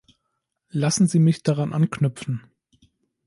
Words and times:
Lassen 0.71 1.05
Sie 1.05 1.19
mich 1.19 1.43
daran 1.43 1.73
anknüpfen. 1.73 2.41